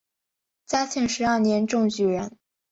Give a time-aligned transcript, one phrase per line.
[0.65, 2.35] 嘉庆十二年中举人。